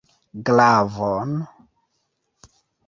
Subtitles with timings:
[0.47, 1.31] Glavon!